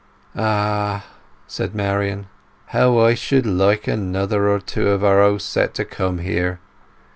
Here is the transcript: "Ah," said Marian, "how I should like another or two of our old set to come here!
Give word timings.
"Ah," 0.35 1.05
said 1.45 1.75
Marian, 1.75 2.25
"how 2.69 2.97
I 2.97 3.13
should 3.13 3.45
like 3.45 3.87
another 3.87 4.49
or 4.49 4.57
two 4.57 4.89
of 4.89 5.03
our 5.03 5.21
old 5.21 5.43
set 5.43 5.75
to 5.75 5.85
come 5.85 6.17
here! 6.17 6.59